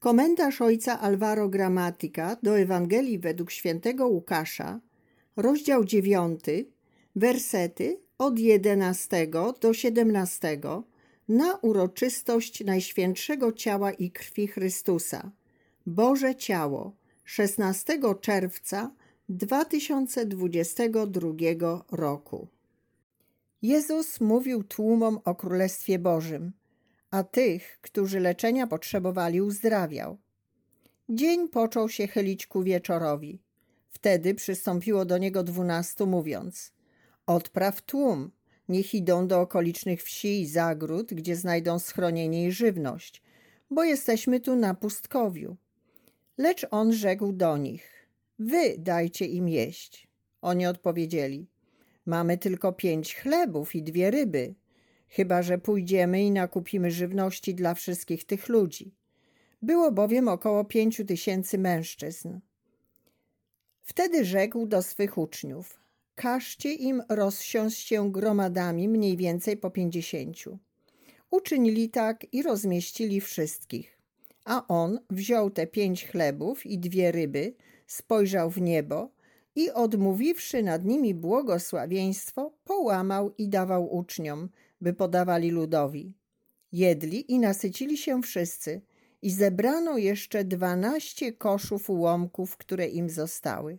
Komentarz 0.00 0.60
ojca 0.60 1.00
Alvaro 1.00 1.48
Gramatika 1.48 2.36
do 2.42 2.58
Ewangelii 2.58 3.18
według 3.18 3.50
świętego 3.50 4.08
Łukasza, 4.08 4.80
rozdział 5.36 5.84
9, 5.84 6.40
wersety 7.16 8.00
od 8.18 8.38
11 8.38 9.28
do 9.60 9.74
17 9.74 10.60
na 11.28 11.56
uroczystość 11.56 12.64
Najświętszego 12.64 13.52
Ciała 13.52 13.92
i 13.92 14.10
Krwi 14.10 14.46
Chrystusa. 14.46 15.30
Boże 15.86 16.34
Ciało 16.34 16.96
16 17.24 17.98
czerwca 18.20 18.90
2022 19.28 21.84
roku. 21.92 22.48
Jezus 23.62 24.20
mówił 24.20 24.64
tłumom 24.64 25.18
o 25.24 25.34
Królestwie 25.34 25.98
Bożym, 25.98 26.52
a 27.10 27.24
tych, 27.24 27.78
którzy 27.80 28.20
leczenia 28.20 28.66
potrzebowali, 28.66 29.40
uzdrawiał. 29.40 30.18
Dzień 31.08 31.48
począł 31.48 31.88
się 31.88 32.06
chylić 32.06 32.46
ku 32.46 32.62
wieczorowi. 32.62 33.42
Wtedy 33.88 34.34
przystąpiło 34.34 35.04
do 35.04 35.18
niego 35.18 35.42
dwunastu, 35.42 36.06
mówiąc: 36.06 36.72
Odpraw 37.26 37.82
tłum, 37.82 38.30
niech 38.68 38.94
idą 38.94 39.26
do 39.26 39.40
okolicznych 39.40 40.02
wsi 40.02 40.40
i 40.40 40.46
zagród, 40.46 41.14
gdzie 41.14 41.36
znajdą 41.36 41.78
schronienie 41.78 42.46
i 42.46 42.52
żywność, 42.52 43.22
bo 43.70 43.84
jesteśmy 43.84 44.40
tu 44.40 44.56
na 44.56 44.74
pustkowiu. 44.74 45.56
Lecz 46.38 46.66
on 46.70 46.92
rzekł 46.92 47.32
do 47.32 47.56
nich: 47.56 48.08
Wy 48.38 48.74
dajcie 48.78 49.26
im 49.26 49.48
jeść. 49.48 50.08
Oni 50.42 50.66
odpowiedzieli: 50.66 51.46
Mamy 52.06 52.38
tylko 52.38 52.72
pięć 52.72 53.16
chlebów 53.16 53.74
i 53.74 53.82
dwie 53.82 54.10
ryby, 54.10 54.54
chyba 55.10 55.42
że 55.42 55.58
pójdziemy 55.58 56.22
i 56.22 56.30
nakupimy 56.30 56.90
żywności 56.90 57.54
dla 57.54 57.74
wszystkich 57.74 58.24
tych 58.24 58.48
ludzi. 58.48 58.94
Było 59.62 59.92
bowiem 59.92 60.28
około 60.28 60.64
pięciu 60.64 61.04
tysięcy 61.04 61.58
mężczyzn. 61.58 62.40
Wtedy 63.82 64.24
rzekł 64.24 64.66
do 64.66 64.82
swych 64.82 65.18
uczniów: 65.18 65.80
Każcie 66.14 66.72
im 66.72 67.02
rozsiąść 67.08 67.86
się 67.86 68.12
gromadami 68.12 68.88
mniej 68.88 69.16
więcej 69.16 69.56
po 69.56 69.70
pięćdziesięciu. 69.70 70.58
Uczynili 71.30 71.90
tak 71.90 72.26
i 72.32 72.42
rozmieścili 72.42 73.20
wszystkich. 73.20 73.98
A 74.44 74.66
on 74.66 75.00
wziął 75.10 75.50
te 75.50 75.66
pięć 75.66 76.06
chlebów 76.06 76.66
i 76.66 76.78
dwie 76.78 77.12
ryby, 77.12 77.54
spojrzał 77.86 78.50
w 78.50 78.60
niebo 78.60 79.10
i 79.56 79.70
odmówiwszy 79.70 80.62
nad 80.62 80.84
nimi 80.84 81.14
błogosławieństwo, 81.14 82.52
połamał 82.64 83.34
i 83.38 83.48
dawał 83.48 83.96
uczniom, 83.96 84.48
by 84.80 84.92
podawali 84.92 85.50
ludowi. 85.50 86.14
Jedli 86.72 87.32
i 87.32 87.38
nasycili 87.38 87.96
się 87.96 88.22
wszyscy 88.22 88.80
i 89.22 89.30
zebrano 89.30 89.98
jeszcze 89.98 90.44
dwanaście 90.44 91.32
koszów 91.32 91.90
ułomków, 91.90 92.56
które 92.56 92.86
im 92.86 93.10
zostały. 93.10 93.78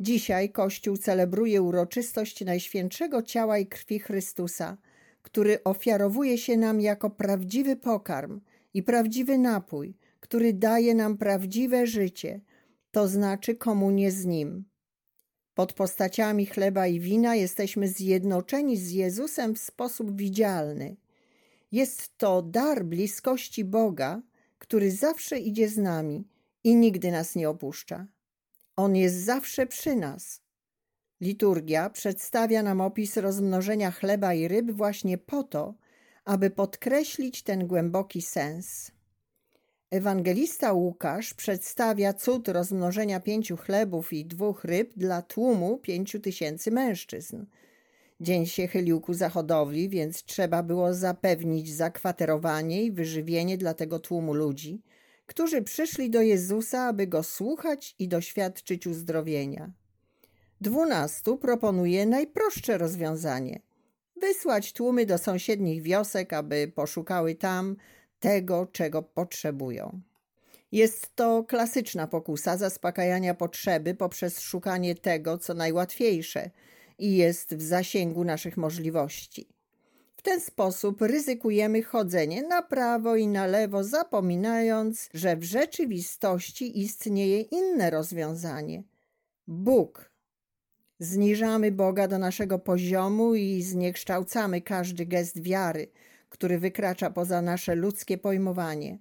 Dzisiaj 0.00 0.50
Kościół 0.50 0.96
celebruje 0.96 1.62
uroczystość 1.62 2.44
Najświętszego 2.44 3.22
Ciała 3.22 3.58
i 3.58 3.66
Krwi 3.66 3.98
Chrystusa, 3.98 4.76
który 5.22 5.64
ofiarowuje 5.64 6.38
się 6.38 6.56
nam 6.56 6.80
jako 6.80 7.10
prawdziwy 7.10 7.76
pokarm 7.76 8.40
i 8.74 8.82
prawdziwy 8.82 9.38
napój, 9.38 9.94
który 10.20 10.52
daje 10.52 10.94
nam 10.94 11.18
prawdziwe 11.18 11.86
życie, 11.86 12.40
to 12.90 13.08
znaczy 13.08 13.54
komunię 13.54 14.10
z 14.10 14.24
Nim. 14.24 14.69
Pod 15.54 15.72
postaciami 15.72 16.46
chleba 16.46 16.86
i 16.86 17.00
wina 17.00 17.34
jesteśmy 17.34 17.88
zjednoczeni 17.88 18.76
z 18.76 18.90
Jezusem 18.90 19.54
w 19.54 19.58
sposób 19.58 20.16
widzialny. 20.16 20.96
Jest 21.72 22.18
to 22.18 22.42
dar 22.42 22.84
bliskości 22.84 23.64
Boga, 23.64 24.22
który 24.58 24.90
zawsze 24.90 25.38
idzie 25.38 25.68
z 25.68 25.78
nami 25.78 26.28
i 26.64 26.76
nigdy 26.76 27.10
nas 27.10 27.34
nie 27.34 27.48
opuszcza. 27.48 28.06
On 28.76 28.96
jest 28.96 29.16
zawsze 29.16 29.66
przy 29.66 29.96
nas. 29.96 30.40
Liturgia 31.20 31.90
przedstawia 31.90 32.62
nam 32.62 32.80
opis 32.80 33.16
rozmnożenia 33.16 33.90
chleba 33.90 34.34
i 34.34 34.48
ryb 34.48 34.70
właśnie 34.70 35.18
po 35.18 35.42
to, 35.42 35.74
aby 36.24 36.50
podkreślić 36.50 37.42
ten 37.42 37.66
głęboki 37.66 38.22
sens. 38.22 38.92
Ewangelista 39.90 40.72
Łukasz 40.72 41.34
przedstawia 41.34 42.12
cud 42.12 42.48
rozmnożenia 42.48 43.20
pięciu 43.20 43.56
chlebów 43.56 44.12
i 44.12 44.24
dwóch 44.24 44.64
ryb 44.64 44.92
dla 44.96 45.22
tłumu 45.22 45.78
pięciu 45.78 46.20
tysięcy 46.20 46.70
mężczyzn. 46.70 47.44
Dzień 48.20 48.46
się 48.46 48.66
chylił 48.66 49.00
ku 49.00 49.14
zachodowi, 49.14 49.88
więc 49.88 50.22
trzeba 50.22 50.62
było 50.62 50.94
zapewnić 50.94 51.74
zakwaterowanie 51.74 52.82
i 52.82 52.92
wyżywienie 52.92 53.58
dla 53.58 53.74
tego 53.74 53.98
tłumu 53.98 54.34
ludzi, 54.34 54.82
którzy 55.26 55.62
przyszli 55.62 56.10
do 56.10 56.22
Jezusa, 56.22 56.86
aby 56.86 57.06
go 57.06 57.22
słuchać 57.22 57.94
i 57.98 58.08
doświadczyć 58.08 58.86
uzdrowienia. 58.86 59.70
Dwunastu 60.60 61.36
proponuje 61.36 62.06
najprostsze 62.06 62.78
rozwiązanie: 62.78 63.60
wysłać 64.20 64.72
tłumy 64.72 65.06
do 65.06 65.18
sąsiednich 65.18 65.82
wiosek, 65.82 66.32
aby 66.32 66.72
poszukały 66.74 67.34
tam 67.34 67.76
tego, 68.20 68.66
czego 68.72 69.02
potrzebują. 69.02 70.00
Jest 70.72 71.16
to 71.16 71.44
klasyczna 71.44 72.06
pokusa 72.06 72.56
zaspokajania 72.56 73.34
potrzeby 73.34 73.94
poprzez 73.94 74.40
szukanie 74.40 74.94
tego, 74.94 75.38
co 75.38 75.54
najłatwiejsze 75.54 76.50
i 76.98 77.16
jest 77.16 77.54
w 77.54 77.62
zasięgu 77.62 78.24
naszych 78.24 78.56
możliwości. 78.56 79.48
W 80.16 80.22
ten 80.22 80.40
sposób 80.40 81.02
ryzykujemy 81.02 81.82
chodzenie 81.82 82.42
na 82.42 82.62
prawo 82.62 83.16
i 83.16 83.26
na 83.26 83.46
lewo, 83.46 83.84
zapominając, 83.84 85.08
że 85.14 85.36
w 85.36 85.42
rzeczywistości 85.42 86.80
istnieje 86.80 87.40
inne 87.40 87.90
rozwiązanie 87.90 88.82
Bóg. 89.46 90.10
Zniżamy 90.98 91.72
Boga 91.72 92.08
do 92.08 92.18
naszego 92.18 92.58
poziomu 92.58 93.34
i 93.34 93.62
zniekształcamy 93.62 94.60
każdy 94.60 95.06
gest 95.06 95.42
wiary, 95.42 95.88
który 96.30 96.58
wykracza 96.58 97.10
poza 97.10 97.42
nasze 97.42 97.74
ludzkie 97.74 98.18
pojmowanie. 98.18 98.98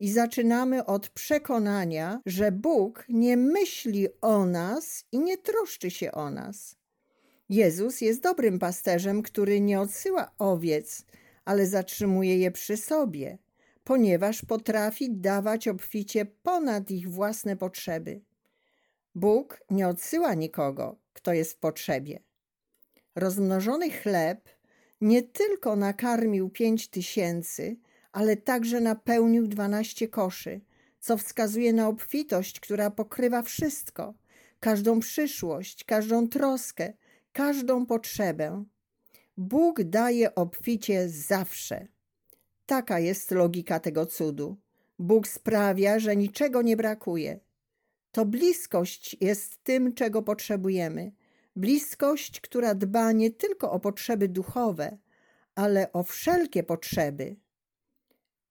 I 0.00 0.10
zaczynamy 0.10 0.86
od 0.86 1.08
przekonania, 1.08 2.20
że 2.26 2.52
Bóg 2.52 3.04
nie 3.08 3.36
myśli 3.36 4.08
o 4.20 4.46
nas 4.46 5.04
i 5.12 5.18
nie 5.18 5.38
troszczy 5.38 5.90
się 5.90 6.12
o 6.12 6.30
nas. 6.30 6.76
Jezus 7.48 8.00
jest 8.00 8.22
dobrym 8.22 8.58
pasterzem, 8.58 9.22
który 9.22 9.60
nie 9.60 9.80
odsyła 9.80 10.30
owiec, 10.38 11.04
ale 11.44 11.66
zatrzymuje 11.66 12.38
je 12.38 12.50
przy 12.50 12.76
sobie, 12.76 13.38
ponieważ 13.84 14.42
potrafi 14.42 15.10
dawać 15.10 15.68
obficie 15.68 16.26
ponad 16.26 16.90
ich 16.90 17.10
własne 17.10 17.56
potrzeby. 17.56 18.20
Bóg 19.14 19.60
nie 19.70 19.88
odsyła 19.88 20.34
nikogo, 20.34 20.96
kto 21.12 21.32
jest 21.32 21.52
w 21.52 21.58
potrzebie. 21.58 22.20
Rozmnożony 23.14 23.90
chleb 23.90 24.48
nie 25.00 25.22
tylko 25.22 25.76
nakarmił 25.76 26.50
pięć 26.50 26.88
tysięcy, 26.88 27.76
ale 28.12 28.36
także 28.36 28.80
napełnił 28.80 29.46
dwanaście 29.46 30.08
koszy, 30.08 30.60
co 31.00 31.16
wskazuje 31.16 31.72
na 31.72 31.88
obfitość, 31.88 32.60
która 32.60 32.90
pokrywa 32.90 33.42
wszystko, 33.42 34.14
każdą 34.60 35.00
przyszłość, 35.00 35.84
każdą 35.84 36.28
troskę, 36.28 36.92
każdą 37.32 37.86
potrzebę. 37.86 38.64
Bóg 39.36 39.82
daje 39.82 40.34
obficie 40.34 41.08
zawsze. 41.08 41.86
Taka 42.66 42.98
jest 42.98 43.30
logika 43.30 43.80
tego 43.80 44.06
cudu. 44.06 44.56
Bóg 44.98 45.28
sprawia, 45.28 45.98
że 45.98 46.16
niczego 46.16 46.62
nie 46.62 46.76
brakuje. 46.76 47.40
To 48.12 48.26
bliskość 48.26 49.16
jest 49.20 49.64
tym, 49.64 49.94
czego 49.94 50.22
potrzebujemy. 50.22 51.12
Bliskość, 51.60 52.40
która 52.40 52.74
dba 52.74 53.12
nie 53.12 53.30
tylko 53.30 53.72
o 53.72 53.80
potrzeby 53.80 54.28
duchowe, 54.28 54.98
ale 55.54 55.92
o 55.92 56.02
wszelkie 56.02 56.62
potrzeby. 56.62 57.36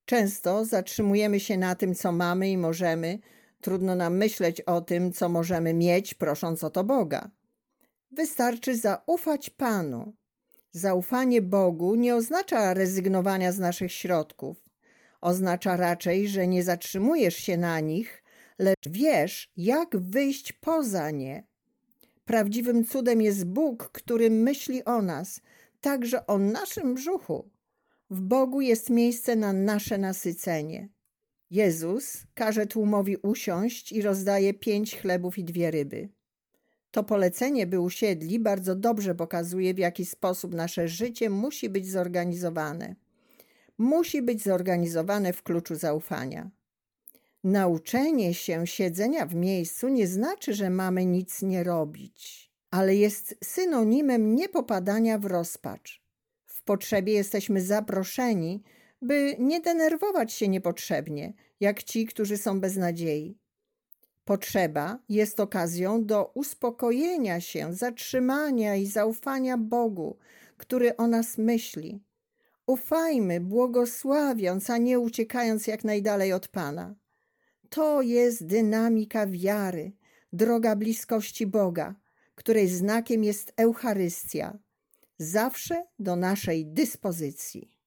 Często 0.06 0.66
zatrzymujemy 0.66 1.40
się 1.40 1.58
na 1.58 1.76
tym, 1.76 1.96
co 1.96 2.12
mamy 2.12 2.50
i 2.50 2.58
możemy. 2.58 3.20
Trudno 3.62 3.96
nam 3.96 4.18
myśleć 4.18 4.62
o 4.62 4.82
tym, 4.82 5.14
co 5.14 5.30
możemy 5.30 5.74
mieć, 5.74 6.14
prosząc 6.14 6.64
o 6.64 6.70
to 6.70 6.84
Boga. 6.84 7.30
Wystarczy 8.12 8.78
zaufać 8.78 9.50
Panu. 9.50 10.14
Zaufanie 10.72 11.42
Bogu 11.42 11.96
nie 11.96 12.16
oznacza 12.16 12.74
rezygnowania 12.74 13.52
z 13.52 13.60
naszych 13.60 13.92
środków. 13.92 14.58
Oznacza 15.22 15.78
raczej, 15.78 16.28
że 16.28 16.48
nie 16.48 16.64
zatrzymujesz 16.64 17.36
się 17.36 17.58
na 17.58 17.80
nich, 17.80 18.24
lecz 18.60 18.90
wiesz, 18.90 19.52
jak 19.58 19.98
wyjść 19.98 20.54
poza 20.54 21.12
nie. 21.12 21.49
Prawdziwym 22.30 22.86
cudem 22.86 23.22
jest 23.22 23.46
Bóg, 23.46 23.90
który 23.92 24.30
myśli 24.30 24.86
o 24.86 25.02
nas, 25.02 25.42
także 25.82 26.28
o 26.28 26.38
naszym 26.38 26.94
brzuchu. 26.96 27.50
W 28.10 28.22
Bogu 28.22 28.62
jest 28.62 28.90
miejsce 28.90 29.36
na 29.36 29.54
nasze 29.54 29.98
nasycenie. 29.98 30.90
Jezus 31.50 32.24
każe 32.34 32.66
tłumowi 32.66 33.18
usiąść 33.18 33.92
i 33.92 34.02
rozdaje 34.02 34.54
pięć 34.54 34.98
chlebów 34.98 35.38
i 35.38 35.44
dwie 35.44 35.72
ryby. 35.72 36.10
To 36.92 37.04
polecenie, 37.04 37.68
by 37.68 37.80
usiedli, 37.80 38.40
bardzo 38.40 38.76
dobrze 38.76 39.16
pokazuje, 39.16 39.74
w 39.74 39.78
jaki 39.78 40.06
sposób 40.06 40.54
nasze 40.54 40.88
życie 40.88 41.30
musi 41.30 41.70
być 41.70 41.90
zorganizowane. 41.90 42.96
musi 43.78 44.22
być 44.22 44.44
zorganizowane 44.44 45.34
w 45.34 45.44
kluczu 45.44 45.76
zaufania. 45.76 46.52
Nauczenie 47.44 48.34
się 48.34 48.68
siedzenia 48.68 49.26
w 49.26 49.36
miejscu 49.36 49.88
nie 49.88 50.08
znaczy, 50.08 50.54
że 50.54 50.70
mamy 50.70 51.06
nic 51.06 51.42
nie 51.42 51.64
robić, 51.64 52.52
ale 52.72 52.96
jest 52.96 53.36
synonimem 53.44 54.36
niepopadania 54.36 55.20
w 55.20 55.26
rozpacz. 55.26 56.04
W 56.46 56.62
potrzebie 56.62 57.14
jesteśmy 57.14 57.62
zaproszeni, 57.62 58.64
by 59.02 59.36
nie 59.40 59.62
denerwować 59.62 60.34
się 60.34 60.48
niepotrzebnie, 60.48 61.34
jak 61.60 61.84
ci, 61.84 62.06
którzy 62.06 62.38
są 62.38 62.60
bez 62.60 62.76
nadziei. 62.76 63.38
Potrzeba 64.26 65.00
jest 65.10 65.40
okazją 65.40 66.06
do 66.06 66.32
uspokojenia 66.34 67.42
się, 67.42 67.74
zatrzymania 67.74 68.76
i 68.76 68.86
zaufania 68.86 69.58
Bogu, 69.58 70.18
który 70.58 70.98
o 70.98 71.08
nas 71.08 71.38
myśli. 71.38 72.04
Ufajmy, 72.68 73.40
błogosławiąc, 73.40 74.70
a 74.70 74.78
nie 74.78 75.00
uciekając 75.00 75.68
jak 75.68 75.84
najdalej 75.84 76.34
od 76.34 76.48
Pana. 76.48 76.96
To 77.70 78.02
jest 78.02 78.46
dynamika 78.46 79.28
wiary, 79.28 79.92
droga 80.34 80.76
bliskości 80.76 81.48
Boga, 81.48 81.96
której 82.36 82.68
znakiem 82.68 83.24
jest 83.24 83.54
Eucharystia, 83.58 84.58
zawsze 85.18 85.86
do 86.00 86.16
naszej 86.16 86.66
dyspozycji. 86.66 87.79